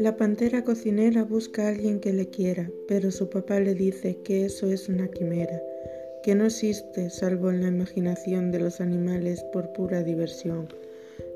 La 0.00 0.16
pantera 0.16 0.64
cocinera 0.64 1.24
busca 1.24 1.66
a 1.66 1.68
alguien 1.68 2.00
que 2.00 2.14
le 2.14 2.30
quiera, 2.30 2.70
pero 2.88 3.10
su 3.10 3.28
papá 3.28 3.60
le 3.60 3.74
dice 3.74 4.16
que 4.24 4.46
eso 4.46 4.66
es 4.66 4.88
una 4.88 5.08
quimera, 5.08 5.60
que 6.22 6.34
no 6.34 6.46
existe 6.46 7.10
salvo 7.10 7.50
en 7.50 7.60
la 7.60 7.68
imaginación 7.68 8.50
de 8.50 8.60
los 8.60 8.80
animales 8.80 9.44
por 9.52 9.74
pura 9.74 10.02
diversión. 10.02 10.68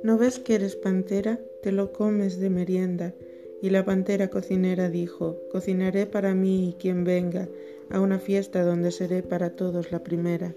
¿No 0.03 0.17
ves 0.17 0.39
que 0.39 0.55
eres 0.55 0.77
pantera? 0.77 1.39
Te 1.63 1.73
lo 1.73 1.93
comes 1.93 2.41
de 2.41 2.49
merienda. 2.49 3.13
Y 3.61 3.69
la 3.69 3.85
pantera 3.85 4.29
cocinera 4.31 4.89
dijo, 4.89 5.37
cocinaré 5.53 6.07
para 6.07 6.35
mí 6.35 6.71
y 6.71 6.73
quien 6.73 7.05
venga 7.05 7.51
a 7.91 8.01
una 8.01 8.19
fiesta 8.19 8.63
donde 8.63 8.93
seré 8.93 9.23
para 9.23 9.51
todos 9.51 9.93
la 9.93 10.03
primera. 10.03 10.55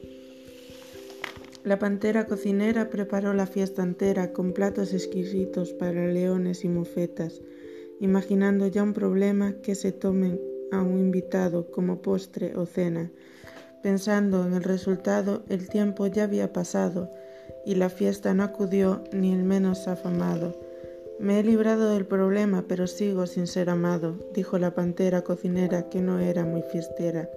La 1.66 1.78
pantera 1.78 2.26
cocinera 2.26 2.90
preparó 2.90 3.34
la 3.34 3.48
fiesta 3.48 3.84
entera 3.84 4.32
con 4.32 4.54
platos 4.54 4.94
exquisitos 4.94 5.74
para 5.74 6.08
leones 6.08 6.64
y 6.64 6.70
mofetas 6.70 7.42
imaginando 8.00 8.68
ya 8.68 8.84
un 8.84 8.94
problema 8.94 9.54
que 9.62 9.76
se 9.76 9.92
tomen 9.92 10.40
a 10.72 10.82
un 10.82 11.00
invitado 11.00 11.72
como 11.72 12.02
postre 12.02 12.56
o 12.56 12.66
cena. 12.66 13.12
Pensando 13.82 14.46
en 14.46 14.54
el 14.54 14.64
resultado, 14.64 15.44
el 15.50 15.70
tiempo 15.70 16.08
ya 16.08 16.24
había 16.24 16.52
pasado 16.52 17.12
y 17.66 17.76
la 17.76 17.90
fiesta 17.90 18.34
no 18.34 18.44
acudió 18.44 19.04
ni 19.12 19.34
el 19.34 19.44
menos 19.44 19.88
afamado. 19.88 20.60
Me 21.20 21.40
he 21.40 21.44
librado 21.44 21.94
del 21.94 22.06
problema, 22.06 22.66
pero 22.68 22.86
sigo 22.86 23.26
sin 23.26 23.48
ser 23.48 23.70
amado, 23.70 24.16
dijo 24.34 24.60
la 24.60 24.76
pantera 24.76 25.24
cocinera 25.24 25.90
que 25.90 26.02
no 26.02 26.20
era 26.20 26.46
muy 26.46 26.62
fiestera. 26.62 27.30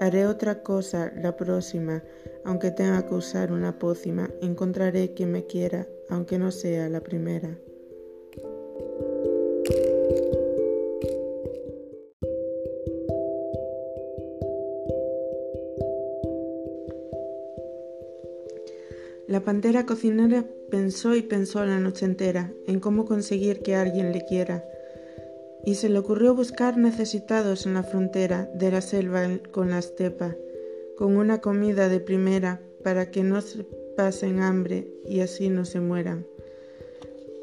Haré 0.00 0.26
otra 0.26 0.62
cosa 0.62 1.12
la 1.14 1.36
próxima, 1.36 2.02
aunque 2.44 2.72
tenga 2.72 3.06
que 3.06 3.14
usar 3.14 3.52
una 3.52 3.78
pócima, 3.78 4.28
encontraré 4.40 5.14
quien 5.14 5.30
me 5.30 5.46
quiera, 5.46 5.86
aunque 6.08 6.38
no 6.38 6.50
sea 6.50 6.88
la 6.88 7.00
primera. 7.00 7.56
La 19.32 19.40
pantera 19.40 19.86
cocinera 19.86 20.44
pensó 20.68 21.16
y 21.16 21.22
pensó 21.22 21.64
la 21.64 21.80
noche 21.80 22.04
entera 22.04 22.52
en 22.66 22.80
cómo 22.80 23.06
conseguir 23.06 23.62
que 23.62 23.74
alguien 23.74 24.12
le 24.12 24.26
quiera, 24.26 24.62
y 25.64 25.76
se 25.76 25.88
le 25.88 25.98
ocurrió 25.98 26.34
buscar 26.34 26.76
necesitados 26.76 27.64
en 27.64 27.72
la 27.72 27.82
frontera 27.82 28.50
de 28.52 28.70
la 28.70 28.82
selva 28.82 29.26
con 29.50 29.70
la 29.70 29.78
estepa, 29.78 30.36
con 30.98 31.16
una 31.16 31.40
comida 31.40 31.88
de 31.88 31.98
primera 31.98 32.60
para 32.84 33.10
que 33.10 33.22
no 33.22 33.40
se 33.40 33.64
pasen 33.96 34.40
hambre 34.40 34.92
y 35.06 35.20
así 35.20 35.48
no 35.48 35.64
se 35.64 35.80
mueran. 35.80 36.26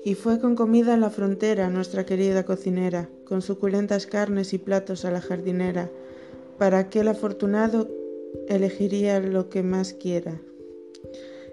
Y 0.06 0.14
fue 0.14 0.40
con 0.40 0.56
comida 0.56 0.94
a 0.94 0.98
la 0.98 1.10
frontera 1.10 1.72
nuestra 1.72 2.06
querida 2.06 2.46
cocinera, 2.46 3.10
con 3.26 3.42
suculentas 3.42 4.06
carnes 4.06 4.54
y 4.54 4.60
platos 4.60 5.06
a 5.06 5.12
la 5.12 5.22
jardinera, 5.22 5.90
para 6.60 6.78
aquel 6.78 7.08
afortunado 7.08 7.90
elegiría 8.48 9.20
lo 9.22 9.50
que 9.50 9.64
más 9.64 9.94
quiera 9.94 10.40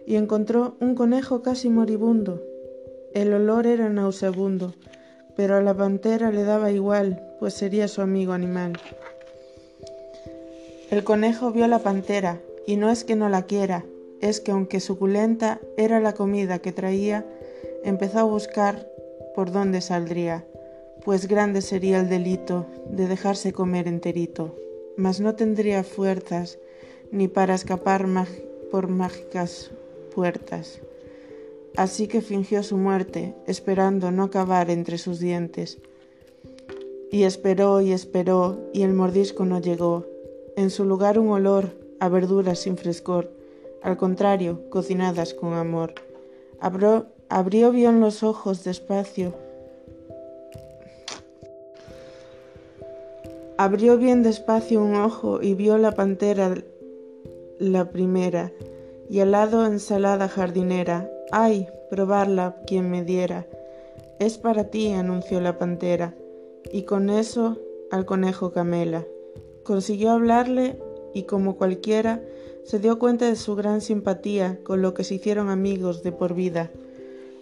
y 0.07 0.17
encontró 0.17 0.77
un 0.81 0.95
conejo 0.95 1.43
casi 1.43 1.69
moribundo. 1.69 2.43
El 3.13 3.35
olor 3.35 3.67
era 3.67 3.89
nauseabundo, 3.89 4.75
pero 5.37 5.57
a 5.57 5.63
la 5.63 5.75
pantera 5.75 6.31
le 6.31 6.45
daba 6.45 6.71
igual, 6.71 7.21
pues 7.41 7.55
sería 7.55 7.89
su 7.89 8.01
amigo 8.01 8.33
animal. 8.33 8.75
El 10.91 11.03
conejo 11.03 11.51
vio 11.51 11.65
a 11.65 11.69
la 11.69 11.81
pantera, 11.81 12.41
y 12.67 12.77
no 12.77 12.91
es 12.91 13.05
que 13.05 13.17
no 13.17 13.29
la 13.29 13.43
quiera, 13.43 13.85
es 14.21 14.41
que 14.41 14.53
aunque 14.53 14.81
suculenta 14.81 15.61
era 15.77 16.01
la 16.01 16.15
comida 16.15 16.61
que 16.61 16.73
traía, 16.73 17.27
empezó 17.85 18.21
a 18.21 18.25
buscar 18.25 18.89
por 19.35 19.51
dónde 19.51 19.81
saldría, 19.81 20.45
pues 21.05 21.27
grande 21.29 21.61
sería 21.61 22.01
el 22.01 22.09
delito 22.09 22.67
de 22.89 23.09
dejarse 23.09 23.53
comer 23.53 23.89
enterito, 23.89 24.55
mas 24.97 25.21
no 25.21 25.35
tendría 25.35 25.85
fuerzas 25.85 26.59
ni 27.11 27.29
para 27.29 27.55
escapar 27.55 28.07
por 28.71 28.89
mágicas 28.89 29.71
Así 31.77 32.09
que 32.09 32.23
fingió 32.23 32.63
su 32.63 32.79
muerte, 32.79 33.35
esperando 33.47 34.11
no 34.11 34.25
acabar 34.25 34.71
entre 34.71 34.97
sus 34.97 35.21
dientes. 35.21 35.79
Y 37.11 37.25
esperó 37.25 37.83
y 37.83 37.93
esperó, 37.93 38.59
y 38.73 38.83
el 38.83 38.95
mordisco 38.95 39.45
no 39.45 39.61
llegó. 39.61 40.07
En 40.57 40.71
su 40.71 40.85
lugar 40.85 41.19
un 41.19 41.29
olor 41.29 41.77
a 42.01 42.09
verduras 42.09 42.61
sin 42.61 42.79
frescor, 42.79 43.31
al 43.83 43.99
contrario, 43.99 44.71
cocinadas 44.71 45.35
con 45.35 45.53
amor. 45.53 45.95
Abrió 47.29 47.73
bien 47.73 48.01
los 48.01 48.23
ojos 48.23 48.65
despacio. 48.65 49.35
Abrió 53.59 53.99
bien 53.99 54.23
despacio 54.23 54.83
un 54.83 54.95
ojo 54.95 55.43
y 55.43 55.55
vio 55.55 55.77
la 55.79 55.93
pantera 55.93 56.55
la 57.59 57.91
primera 57.91 58.53
y 59.09 59.21
al 59.21 59.33
lado 59.33 59.67
ensalada 59.67 60.29
jardinera. 60.29 61.11
¡Ay! 61.33 61.69
probarla 61.91 62.57
quien 62.67 62.91
me 62.91 63.05
diera. 63.05 63.47
Es 64.19 64.39
para 64.39 64.65
ti, 64.65 64.93
anunció 64.93 65.41
la 65.41 65.59
pantera, 65.59 66.15
y 66.73 66.83
con 66.83 67.11
eso 67.11 67.59
al 67.91 68.05
conejo 68.07 68.53
Camela. 68.53 69.05
Consiguió 69.63 70.11
hablarle 70.11 70.79
y 71.15 71.25
como 71.25 71.57
cualquiera 71.57 72.23
se 72.65 72.79
dio 72.79 72.99
cuenta 72.99 73.27
de 73.27 73.37
su 73.37 73.55
gran 73.55 73.81
simpatía 73.81 74.59
con 74.65 74.83
lo 74.83 74.95
que 74.95 75.05
se 75.05 75.15
hicieron 75.15 75.51
amigos 75.51 76.03
de 76.03 76.13
por 76.13 76.35
vida. 76.35 76.71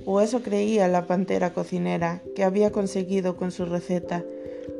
O 0.05 0.21
eso 0.21 0.43
creía 0.43 0.89
la 0.89 1.07
pantera 1.07 1.55
cocinera 1.55 2.23
que 2.35 2.45
había 2.45 2.73
conseguido 2.73 3.37
con 3.37 3.51
su 3.51 3.65
receta, 3.65 4.25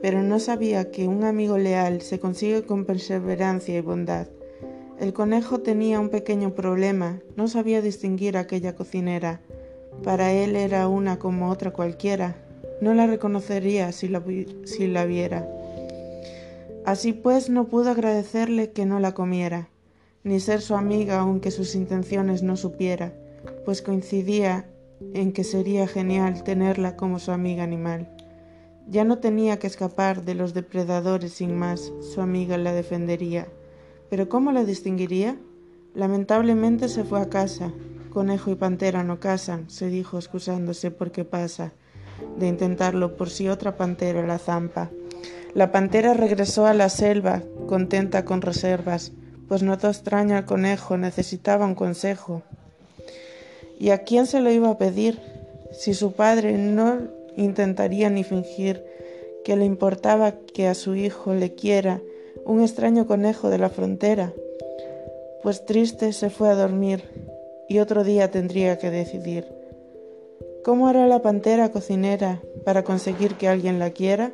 pero 0.03 0.23
no 0.23 0.39
sabía 0.39 0.91
que 0.91 1.09
un 1.09 1.25
amigo 1.25 1.57
leal 1.57 2.03
se 2.03 2.19
consigue 2.19 2.63
con 2.65 2.85
perseverancia 2.85 3.77
y 3.77 3.81
bondad. 3.81 4.27
El 5.05 5.13
conejo 5.13 5.61
tenía 5.61 6.01
un 6.01 6.09
pequeño 6.09 6.55
problema, 6.55 7.21
no 7.37 7.47
sabía 7.47 7.83
distinguir 7.83 8.39
a 8.39 8.41
aquella 8.41 8.75
cocinera. 8.75 9.43
Para 10.03 10.33
él 10.33 10.57
era 10.57 10.89
una 10.89 11.19
como 11.19 11.51
otra 11.51 11.73
cualquiera, 11.73 12.37
no 12.81 12.95
la 12.95 13.07
reconocería 13.07 13.93
si 13.93 14.09
la, 14.09 14.23
si 14.65 14.87
la 14.87 15.05
viera. 15.05 15.47
Así 16.87 17.13
pues 17.13 17.51
no 17.51 17.69
pudo 17.69 17.91
agradecerle 17.91 18.71
que 18.71 18.87
no 18.87 18.99
la 18.99 19.13
comiera, 19.13 19.69
ni 20.23 20.41
ser 20.41 20.63
su 20.63 20.75
amiga 20.75 21.21
aunque 21.21 21.51
sus 21.51 21.75
intenciones 21.75 22.43
no 22.43 22.57
supiera, 22.57 23.13
pues 23.67 23.83
coincidía 23.83 24.71
en 25.13 25.33
que 25.33 25.45
sería 25.45 25.87
genial 25.87 26.45
tenerla 26.45 26.97
como 26.97 27.19
su 27.19 27.31
amiga 27.31 27.63
animal. 27.63 28.09
Ya 28.89 29.05
no 29.05 29.19
tenía 29.19 29.59
que 29.59 29.67
escapar 29.67 30.25
de 30.25 30.35
los 30.35 30.55
depredadores 30.55 31.35
sin 31.35 31.55
más, 31.55 31.93
su 32.01 32.23
amiga 32.23 32.57
la 32.57 32.73
defendería. 32.73 33.49
Pero 34.11 34.29
¿cómo 34.29 34.53
la 34.53 34.65
distinguiría? 34.65 35.37
Lamentablemente 35.95 36.89
se 36.89 37.05
fue 37.05 37.21
a 37.21 37.29
casa. 37.29 37.73
Conejo 38.11 38.51
y 38.51 38.55
pantera 38.55 39.03
no 39.03 39.19
casan, 39.19 39.69
se 39.69 39.89
dijo 39.89 40.19
excusándose 40.19 40.91
porque 40.91 41.25
pasa 41.25 41.73
de 42.39 42.47
intentarlo 42.47 43.17
por 43.17 43.31
si 43.31 43.49
otra 43.49 43.77
pantera 43.77 44.25
la 44.27 44.39
zampa. 44.39 44.91
La 45.55 45.73
pantera 45.73 46.15
regresó 46.15 46.67
a 46.67 46.75
la 46.75 46.89
selva, 46.89 47.43
contenta 47.67 48.25
con 48.25 48.43
reservas, 48.43 49.13
pues 49.49 49.63
notó 49.63 49.89
extraño 49.89 50.37
al 50.37 50.45
conejo, 50.45 50.97
necesitaba 50.97 51.67
un 51.67 51.75
consejo. 51.75 52.43
¿Y 53.79 53.91
a 53.91 53.99
quién 53.99 54.27
se 54.27 54.41
lo 54.41 54.51
iba 54.51 54.71
a 54.71 54.79
pedir? 54.79 55.21
Si 55.73 55.95
su 55.95 56.13
padre 56.13 56.57
no 56.57 57.09
intentaría 57.37 58.11
ni 58.11 58.25
fingir 58.25 58.85
que 59.45 59.57
le 59.57 59.65
importaba 59.65 60.33
que 60.33 60.69
a 60.69 60.75
su 60.75 60.95
hijo 60.95 61.35
le 61.35 61.55
quiera 61.55 62.01
un 62.45 62.61
extraño 62.63 63.07
conejo 63.07 63.51
de 63.51 63.59
la 63.59 63.71
frontera, 63.71 64.33
pues 65.43 65.65
triste 65.65 66.13
se 66.13 66.31
fue 66.31 66.49
a 66.49 66.55
dormir 66.55 67.05
y 67.69 67.79
otro 67.79 68.05
día 68.05 68.31
tendría 68.31 68.79
que 68.79 68.91
decidir. 68.91 69.47
¿Cómo 70.65 70.89
hará 70.89 71.07
la 71.07 71.21
pantera 71.21 71.71
cocinera 71.71 72.43
para 72.65 72.85
conseguir 72.85 73.35
que 73.35 73.49
alguien 73.49 73.79
la 73.79 73.91
quiera? 73.91 74.33